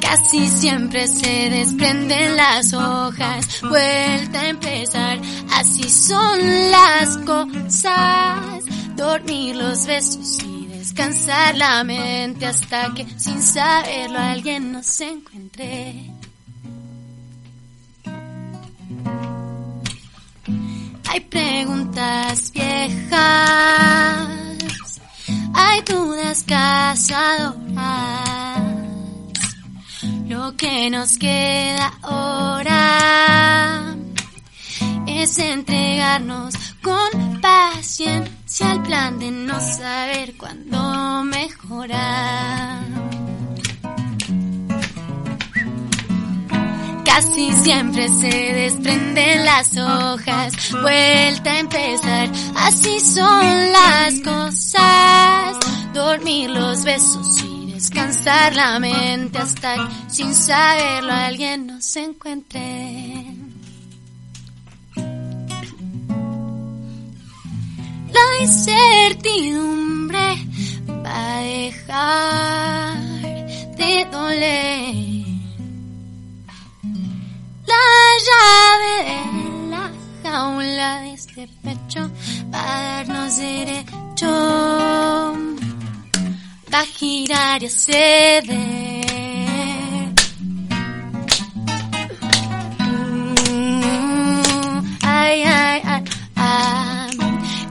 [0.00, 5.18] Casi siempre se desprenden las hojas, vuelta a empezar,
[5.54, 8.64] así son las cosas,
[8.96, 16.11] dormir los besos y descansar la mente hasta que sin saberlo alguien nos encuentre.
[21.12, 23.10] Hay preguntas viejas,
[25.52, 27.54] hay dudas cazadoras.
[30.26, 33.94] Lo que nos queda ahora
[35.06, 42.86] es entregarnos con paciencia al plan de no saber cuándo mejorar.
[47.14, 55.58] Casi siempre se desprenden las hojas, vuelta a empezar, así son las cosas.
[55.92, 63.26] Dormir los besos y descansar la mente hasta que sin saberlo alguien nos encuentre.
[68.10, 70.46] La incertidumbre
[71.04, 72.81] va a dejar
[82.72, 84.92] de este pecho va a darnos derecho
[87.02, 88.52] girar y ceder.
[93.48, 94.12] Mm,
[95.02, 95.82] Ay, ay,
[96.36, 97.18] ay.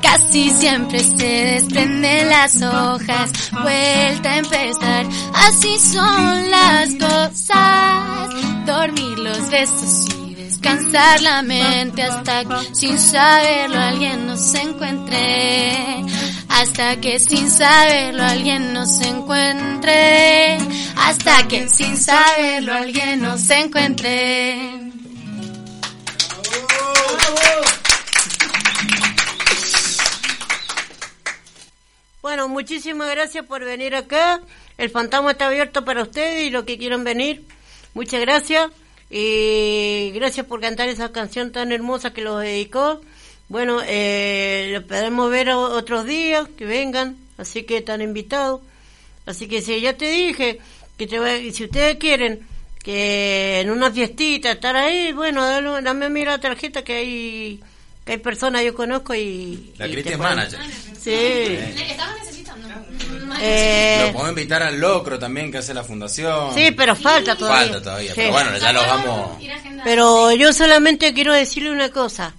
[0.01, 8.29] Casi siempre se desprenden las hojas, vuelta a empezar, así son las cosas.
[8.65, 10.07] Dormir los besos
[10.71, 16.05] descansar la mente hasta que sin saberlo alguien nos encuentre.
[16.49, 20.57] Hasta que sin saberlo alguien nos encuentre.
[20.95, 24.91] Hasta que sin saberlo alguien nos encuentre.
[32.21, 34.41] Bueno, muchísimas gracias por venir acá.
[34.77, 37.43] El fantasma está abierto para ustedes y los que quieran venir.
[37.93, 38.69] Muchas gracias.
[39.11, 43.01] Y gracias por cantar esa canción tan hermosa que los dedicó.
[43.49, 47.17] Bueno, eh, lo podemos ver otros días, que vengan.
[47.37, 48.61] Así que están invitados.
[49.25, 50.59] Así que si ya te dije
[50.97, 52.39] que te voy- si ustedes quieren
[52.83, 57.59] que en una fiestita estar ahí, bueno, dale- dame a mí la tarjeta que hay
[58.05, 60.59] que hay personas yo conozco y La y Cristi te es pueden- manager.
[60.99, 61.11] Sí.
[61.11, 62.30] Estamos necesitando.
[63.39, 66.53] Eh, Lo podemos invitar al Locro también, que hace la fundación.
[66.53, 67.67] Sí, pero falta todavía.
[67.73, 68.21] Falta todavía, Sí.
[68.21, 69.37] pero bueno, ya los vamos...
[69.83, 72.33] Pero yo solamente quiero decirle una cosa.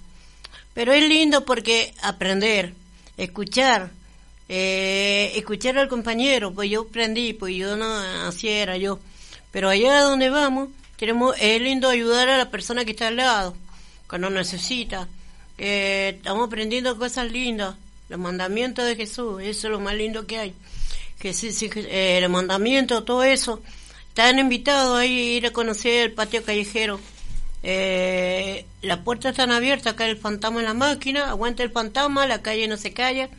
[0.73, 2.73] Pero es lindo porque aprender,
[3.17, 3.91] escuchar,
[4.49, 7.85] eh, escuchar al compañero, pues yo aprendí, pues yo no
[8.27, 8.99] así era yo.
[9.51, 13.55] Pero allá donde vamos, queremos, es lindo ayudar a la persona que está al lado,
[14.09, 15.07] que no necesita.
[15.57, 17.75] Eh, estamos aprendiendo cosas lindas,
[18.09, 20.53] los mandamientos de Jesús, eso es lo más lindo que hay.
[21.23, 23.61] Que sí, sí, eh, el mandamiento, todo eso.
[24.09, 26.99] Están invitados a ir a conocer el patio callejero.
[27.63, 32.41] Eh, las puertas están abiertas, acá el fantasma en la máquina, aguanta el fantasma, la
[32.41, 33.29] calle no se calla.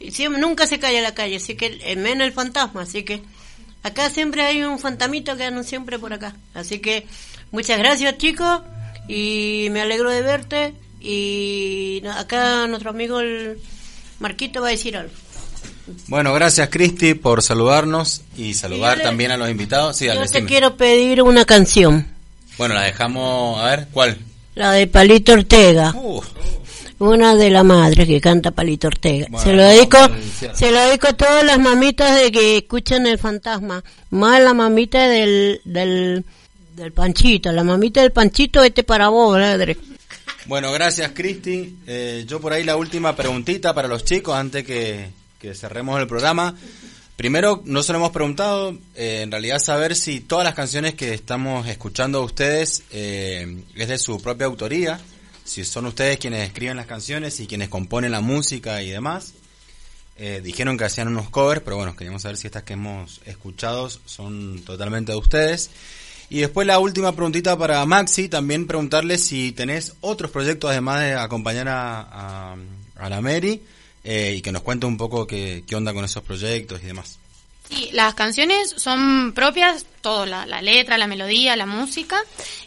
[0.00, 3.22] Y siempre, nunca se calla la calle, así que el menos el fantasma, así que
[3.84, 6.34] acá siempre hay un fantamito que anda siempre por acá.
[6.54, 7.06] Así que
[7.52, 8.62] muchas gracias chicos
[9.06, 13.60] y me alegro de verte y acá nuestro amigo el
[14.18, 15.14] Marquito va a decir algo.
[16.06, 19.96] Bueno, gracias Cristi por saludarnos y saludar Y yo le- también a los invitados.
[19.96, 22.06] Sí, Yo te quiero pedir una canción,
[22.56, 24.16] Bueno, la dejamos, a ver, ¿cuál?
[24.54, 25.92] la de Palito Ortega.
[25.94, 26.20] Uh,
[27.00, 29.26] Una de la madre que canta Palito Ortega.
[29.30, 29.98] Bueno, se lo dedico,
[30.54, 33.84] se lo dedico a todas las mamitas de que escuchan el fantasma.
[34.10, 36.24] Más la mamita del, del,
[36.74, 37.52] del panchito.
[37.52, 39.76] La mamita del panchito, este para vos, ladre.
[40.46, 41.76] Bueno, gracias Cristi.
[41.86, 45.06] Eh, yo por ahí la última preguntita para los chicos antes que,
[45.38, 46.54] que cerremos el programa.
[47.16, 51.14] Primero, no se lo hemos preguntado, eh, en realidad saber si todas las canciones que
[51.14, 55.00] estamos escuchando a ustedes eh, es de su propia autoría,
[55.44, 59.34] si son ustedes quienes escriben las canciones y quienes componen la música y demás.
[60.16, 63.88] Eh, dijeron que hacían unos covers, pero bueno, queríamos saber si estas que hemos escuchado
[63.90, 65.70] son totalmente de ustedes.
[66.30, 71.14] Y después la última preguntita para Maxi, también preguntarle si tenés otros proyectos además de
[71.14, 72.56] acompañar a,
[72.96, 73.62] a la Mary
[74.10, 77.18] eh, y que nos cuente un poco qué, qué onda con esos proyectos y demás.
[77.68, 82.18] Sí, las canciones son propias, todo, la, la letra, la melodía, la música.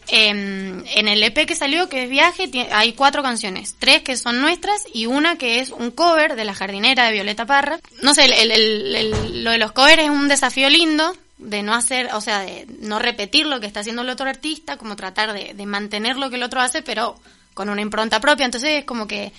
[0.07, 4.39] Eh, en el EP que salió, que es Viaje, hay cuatro canciones, tres que son
[4.41, 7.79] nuestras y una que es un cover de La jardinera de Violeta Parra.
[8.03, 12.09] No sé, el- el- lo de los covers es un desafío lindo de no hacer,
[12.13, 15.55] o sea, de no repetir lo que está haciendo el otro artista, como tratar de,
[15.55, 17.19] de mantener lo que el otro hace, pero
[17.55, 18.45] con una impronta propia.
[18.45, 19.31] Entonces es como que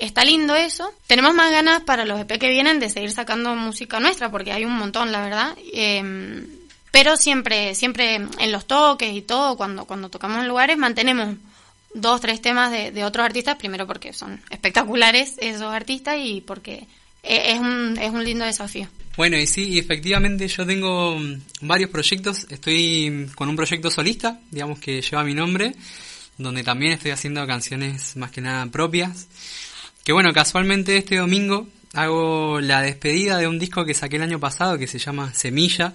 [0.00, 0.92] está lindo eso.
[1.06, 4.64] Tenemos más ganas para los EP que vienen de seguir sacando música nuestra, porque hay
[4.64, 5.56] un montón, la verdad.
[5.72, 6.46] Eh,
[6.90, 11.36] pero siempre, siempre en los toques y todo, cuando, cuando tocamos en lugares, mantenemos
[11.94, 16.86] dos, tres temas de, de otros artistas, primero porque son espectaculares esos artistas y porque
[17.22, 18.88] e- es un, es un lindo desafío.
[19.16, 22.46] Bueno, y sí, efectivamente yo tengo mm, varios proyectos.
[22.48, 25.74] Estoy mm, con un proyecto solista, digamos que lleva mi nombre,
[26.38, 29.28] donde también estoy haciendo canciones más que nada propias.
[30.10, 34.40] Que bueno, casualmente este domingo hago la despedida de un disco que saqué el año
[34.40, 35.94] pasado que se llama Semilla.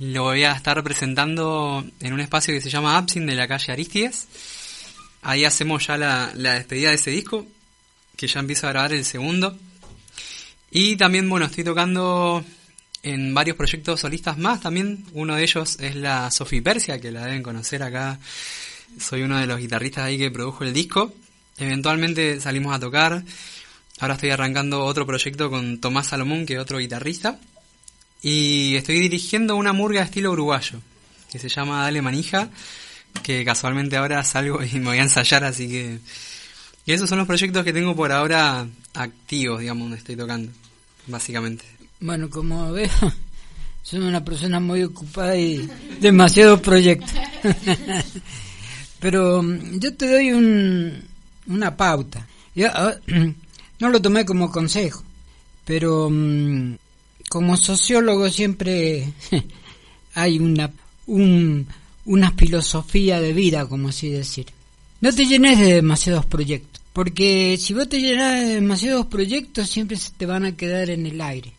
[0.00, 3.72] Lo voy a estar presentando en un espacio que se llama Absin de la calle
[3.72, 4.26] Aristides.
[5.22, 7.46] Ahí hacemos ya la, la despedida de ese disco,
[8.16, 9.56] que ya empiezo a grabar el segundo.
[10.72, 12.44] Y también, bueno, estoy tocando
[13.04, 15.04] en varios proyectos solistas más también.
[15.12, 18.18] Uno de ellos es la Sofi Persia, que la deben conocer acá.
[18.98, 21.14] Soy uno de los guitarristas ahí que produjo el disco.
[21.58, 23.22] Eventualmente salimos a tocar.
[24.00, 27.38] Ahora estoy arrancando otro proyecto con Tomás Salomón, que es otro guitarrista.
[28.22, 30.80] Y estoy dirigiendo una murga de estilo uruguayo,
[31.30, 32.50] que se llama Dale Manija,
[33.22, 35.98] que casualmente ahora salgo y me voy a ensayar, así que...
[36.86, 40.50] Y esos son los proyectos que tengo por ahora activos, digamos, donde estoy tocando,
[41.06, 41.64] básicamente.
[42.00, 42.88] Bueno, como veo,
[43.82, 45.68] soy una persona muy ocupada y
[46.00, 47.12] demasiados proyectos.
[49.00, 51.07] Pero mm, yo te doy un,
[51.48, 52.26] una pauta.
[52.54, 52.94] Yo, ah,
[53.80, 55.02] no lo tomé como consejo,
[55.64, 56.74] pero mm,
[57.28, 59.12] como sociólogo siempre
[60.14, 60.70] hay una,
[61.06, 61.66] un,
[62.36, 64.46] filosofía de vida, como así decir.
[65.00, 69.96] No te llenes de demasiados proyectos, porque si vos te llenas de demasiados proyectos siempre
[69.96, 71.52] se te van a quedar en el aire.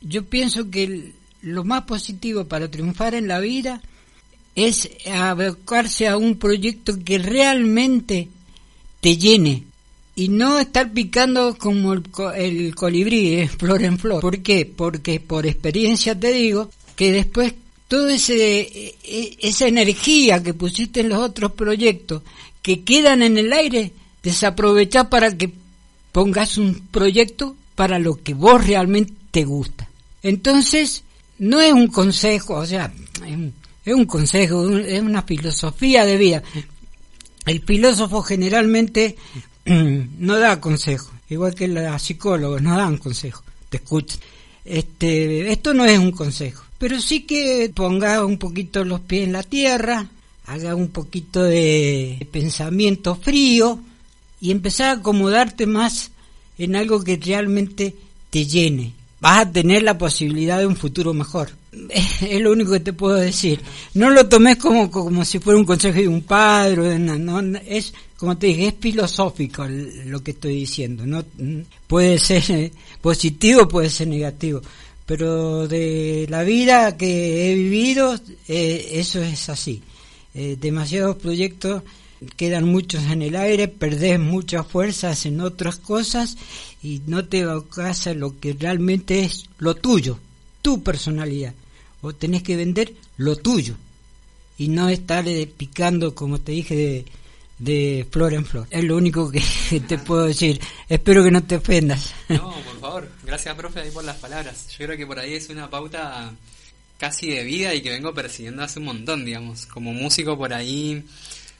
[0.00, 1.12] Yo pienso que
[1.42, 3.80] lo más positivo para triunfar en la vida
[4.54, 8.28] es abocarse a un proyecto que realmente
[9.02, 9.64] te llene
[10.14, 12.04] y no estar picando como el,
[12.36, 14.20] el colibrí, eh, flor en flor.
[14.20, 14.64] ¿Por qué?
[14.64, 17.52] Porque por experiencia te digo que después
[17.88, 22.22] toda e- e- esa energía que pusiste en los otros proyectos
[22.62, 23.92] que quedan en el aire,
[24.22, 25.50] desaprovechar para que
[26.12, 29.88] pongas un proyecto para lo que vos realmente te gusta.
[30.22, 31.02] Entonces,
[31.38, 32.92] no es un consejo, o sea,
[33.26, 33.52] es un,
[33.84, 36.42] es consejo, es una filosofía de vida.
[37.46, 39.16] El filósofo generalmente
[39.66, 44.20] no da consejos, igual que los psicólogos no dan consejos, te escuchan.
[44.64, 49.32] Este, esto no es un consejo, pero sí que ponga un poquito los pies en
[49.32, 50.08] la tierra,
[50.46, 53.80] haga un poquito de pensamiento frío
[54.40, 56.10] y empezar a acomodarte más
[56.58, 57.94] en algo que realmente
[58.30, 58.92] te llene.
[59.20, 61.50] Vas a tener la posibilidad de un futuro mejor.
[61.72, 63.60] Es lo único que te puedo decir.
[63.94, 66.98] No lo tomes como, como si fuera un consejo de un padre.
[66.98, 71.06] no, es, como te dije, es filosófico lo que estoy diciendo.
[71.06, 74.60] No mm, puede ser eh, positivo, puede ser negativo.
[75.06, 78.18] Pero de la vida que he vivido,
[78.48, 79.82] eh, eso es así.
[80.34, 81.82] Eh, demasiados proyectos
[82.36, 86.36] quedan muchos en el aire, perdés muchas fuerzas en otras cosas
[86.82, 90.18] y no te abocas a lo que realmente es lo tuyo,
[90.62, 91.54] tu personalidad.
[92.02, 93.76] O tenés que vender lo tuyo
[94.58, 97.04] y no estar eh, picando, como te dije, de,
[97.58, 98.66] de flor en flor.
[98.70, 99.42] Es lo único que
[99.88, 100.60] te puedo decir.
[100.88, 102.12] Espero que no te ofendas.
[102.28, 103.08] No, por favor.
[103.24, 104.68] Gracias, profe, ahí por las palabras.
[104.70, 106.32] Yo creo que por ahí es una pauta
[106.98, 109.66] casi de vida y que vengo persiguiendo hace un montón, digamos.
[109.66, 111.04] Como músico por ahí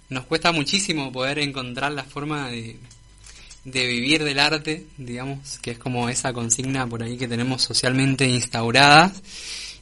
[0.09, 2.77] nos cuesta muchísimo poder encontrar la forma de,
[3.65, 8.27] de vivir del arte, digamos, que es como esa consigna por ahí que tenemos socialmente
[8.27, 9.13] instaurada.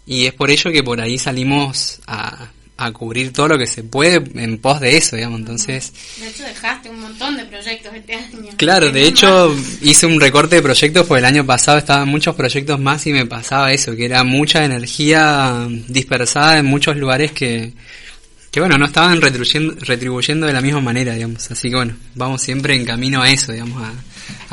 [0.06, 3.84] Y es por ello que por ahí salimos a, a cubrir todo lo que se
[3.84, 5.40] puede en pos de eso, digamos.
[5.40, 8.50] Entonces, De hecho, dejaste un montón de proyectos este año.
[8.56, 12.80] Claro, de hecho hice un recorte de proyectos porque el año pasado estaban muchos proyectos
[12.80, 17.74] más y me pasaba eso, que era mucha energía dispersada en muchos lugares que,
[18.50, 21.50] que bueno, no estaban retribuyendo, retribuyendo de la misma manera, digamos.
[21.50, 23.92] Así que bueno, vamos siempre en camino a eso, digamos, a,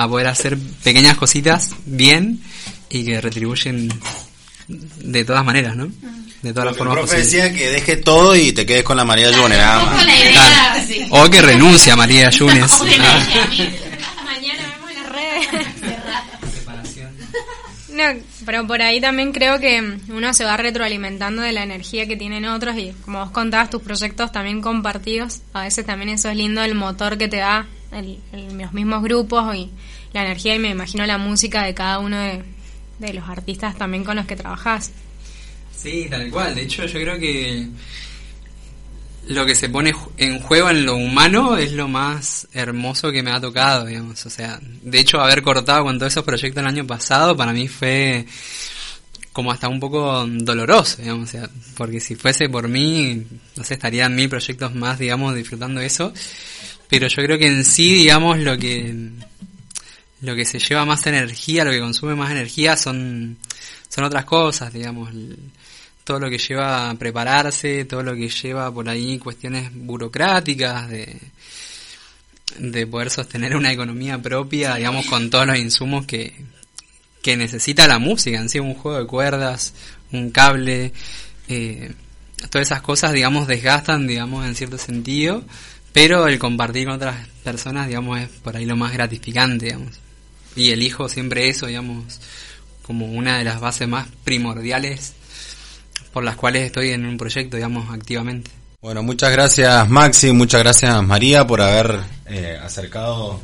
[0.04, 2.42] a poder hacer pequeñas cositas bien
[2.90, 3.90] y que retribuyen
[4.68, 5.88] de todas maneras, ¿no?
[6.42, 7.32] De todas las El formas profe posibles.
[7.32, 10.06] decía que dejes todo y te quedes con la María June, nada más.
[10.06, 11.08] la idea, sí.
[11.10, 12.72] O que renuncia María Yunes.
[12.80, 13.28] O que Ah.
[14.26, 15.48] Mañana vemos en las redes.
[17.90, 18.04] No,
[18.46, 22.46] pero por ahí también creo que uno se va retroalimentando de la energía que tienen
[22.46, 26.62] otros y como vos contabas tus proyectos también compartidos, a veces también eso es lindo
[26.64, 29.72] el motor que te da el, el- los mismos grupos y
[30.14, 32.44] la energía y me imagino la música de cada uno de,
[33.00, 34.92] de los artistas también con los que trabajás.
[35.76, 36.56] Sí, tal cual.
[36.56, 37.68] De hecho, yo creo que
[39.28, 43.32] lo que se pone en juego en lo humano es lo más hermoso que me
[43.32, 44.26] ha tocado, digamos.
[44.26, 47.68] O sea, de hecho, haber cortado con todos esos proyectos el año pasado para mí
[47.68, 48.26] fue
[49.34, 51.30] como hasta un poco doloroso, digamos.
[51.30, 53.24] O sea, porque si fuese por mí,
[53.56, 56.12] no sé, estarían mil proyectos más, digamos, disfrutando eso.
[56.90, 59.12] Pero yo creo que en sí, digamos, lo que
[60.22, 63.38] lo que se lleva más energía, lo que consume más energía son,
[63.88, 65.12] son otras cosas, digamos,
[66.04, 71.20] todo lo que lleva a prepararse, todo lo que lleva por ahí cuestiones burocráticas de,
[72.60, 76.34] de poder sostener una economía propia, digamos, con todos los insumos que,
[77.22, 79.74] que necesita la música, en sí, un juego de cuerdas,
[80.12, 80.94] un cable,
[81.50, 81.94] eh,
[82.50, 85.44] todas esas cosas, digamos, desgastan, digamos, en cierto sentido,
[85.94, 90.07] pero el compartir con otras personas, digamos, es por ahí lo más gratificante, digamos.
[90.56, 92.20] Y elijo siempre eso, digamos,
[92.82, 95.14] como una de las bases más primordiales
[96.14, 98.50] por las cuales estoy en un proyecto, digamos, activamente.
[98.82, 103.40] Bueno, muchas gracias Maxi, muchas gracias María por haber eh, acercado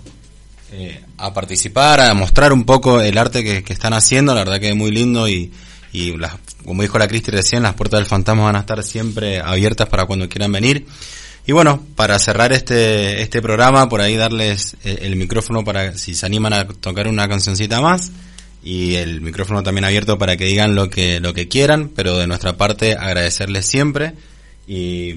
[0.71, 4.59] eh, a participar, a mostrar un poco el arte que, que están haciendo, la verdad
[4.59, 5.51] que es muy lindo y,
[5.91, 6.33] y las,
[6.65, 10.05] como dijo la Cristi recién, las puertas del fantasma van a estar siempre abiertas para
[10.05, 10.87] cuando quieran venir.
[11.45, 16.15] Y bueno, para cerrar este, este programa, por ahí darles el, el micrófono para si
[16.15, 18.11] se animan a tocar una cancioncita más
[18.63, 22.27] y el micrófono también abierto para que digan lo que, lo que quieran, pero de
[22.27, 24.13] nuestra parte agradecerles siempre
[24.67, 25.09] y,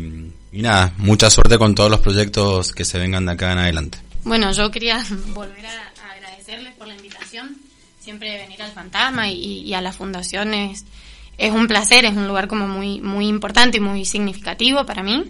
[0.53, 3.99] y nada, mucha suerte con todos los proyectos que se vengan de acá en adelante.
[4.25, 7.57] Bueno, yo quería volver a agradecerles por la invitación.
[8.01, 10.55] Siempre venir al Fantasma y, y a la Fundación
[11.39, 15.25] es, un placer, es un lugar como muy, muy importante y muy significativo para mí.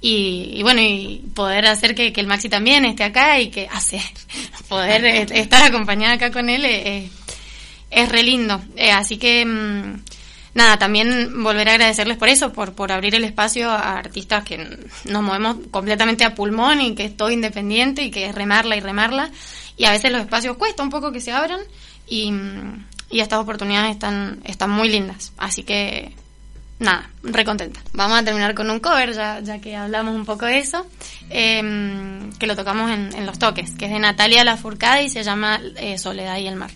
[0.00, 3.68] Y, y bueno, y poder hacer que, que el Maxi también esté acá y que
[3.70, 4.00] hacer,
[4.68, 7.10] poder eh, estar acompañada acá con él es,
[7.90, 8.60] es re lindo.
[8.76, 10.02] Eh, así que, mm,
[10.54, 14.78] nada, también volver a agradecerles por eso, por, por abrir el espacio a artistas que
[15.04, 18.80] nos movemos completamente a pulmón y que es todo independiente y que es remarla y
[18.80, 19.30] remarla.
[19.76, 21.60] Y a veces los espacios cuesta un poco que se abran
[22.06, 25.32] y, mm, y estas oportunidades están, están muy lindas.
[25.38, 26.12] Así que,
[26.78, 27.80] nada, recontenta.
[27.92, 30.86] Vamos a terminar con un cover, ya, ya que hablamos un poco de eso,
[31.30, 35.22] em, que lo tocamos en, en Los Toques, que es de Natalia Lafourcade y se
[35.22, 36.70] llama eh, Soledad y el Mar.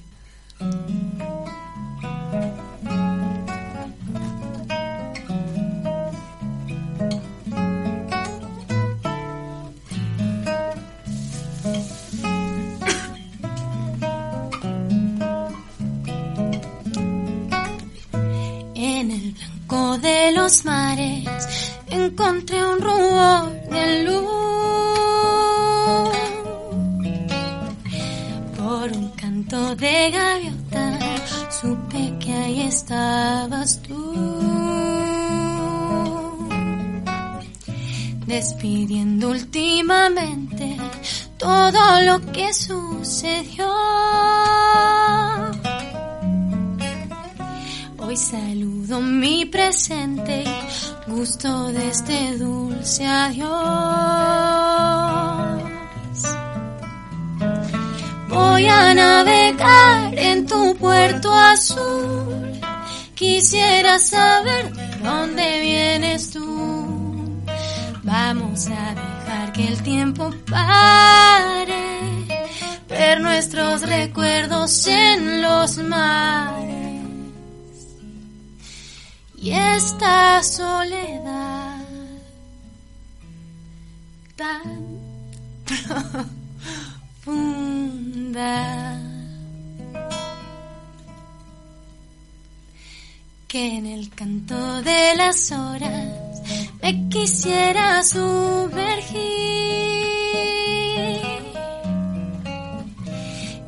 [20.43, 24.27] Los mares encontré un rubor de luz.
[28.59, 30.87] Por un canto de gaviota
[31.59, 34.01] supe que ahí estabas tú.
[38.27, 40.77] Despidiendo últimamente
[41.39, 43.62] todo lo que sucedió.
[51.23, 53.49] Gusto de este dulce adiós.
[58.29, 62.61] Voy a navegar en tu puerto azul.
[63.15, 67.41] Quisiera saber de dónde vienes tú.
[68.03, 71.85] Vamos a dejar que el tiempo pare,
[72.89, 76.72] ver nuestros recuerdos en los mares
[79.43, 81.81] y esta soledad
[84.37, 85.01] tan
[87.25, 89.01] profunda
[93.49, 96.43] que en el canto de las horas
[96.81, 99.23] me quisiera sumergir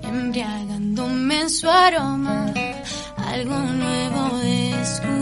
[0.05, 2.55] embriagándome en su aroma
[3.17, 5.14] algo nuevo descubrí.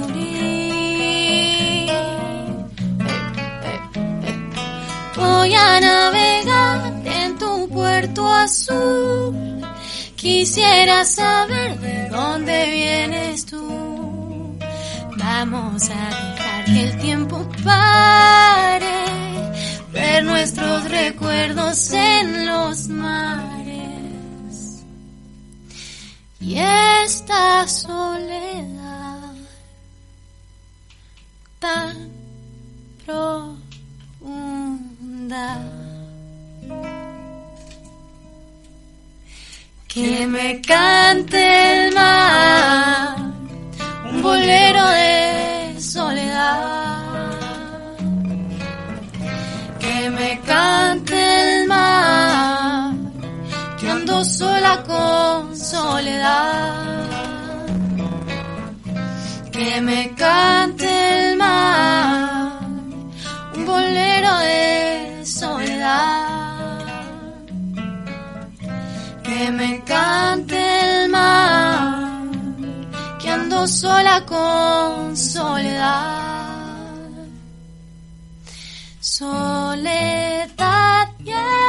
[8.44, 9.60] Azul.
[10.16, 14.58] Quisiera saber de dónde vienes tú.
[15.16, 19.04] Vamos a dejar que el tiempo pare,
[19.92, 23.52] ver nuestros recuerdos en los mares
[26.40, 29.34] y esta soledad
[31.60, 32.10] tan
[33.06, 33.52] profunda
[39.92, 43.16] que me cante el mar
[44.10, 46.98] un bolero de soledad
[49.78, 52.92] que me cante el mar
[53.82, 57.08] que ando sola con soledad.
[59.50, 60.88] Que me cante
[61.30, 62.60] el mar,
[63.56, 66.21] un bolero de soledad.
[69.32, 72.22] Que me cante el mar,
[73.18, 76.18] que ando sola con soledad.
[79.00, 80.48] Soledad,
[81.24, 81.62] yeah.